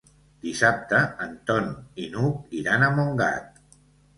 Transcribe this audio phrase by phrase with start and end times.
[0.45, 1.69] Dissabte en Ton
[2.05, 3.63] i n'Hug iran a Montgat.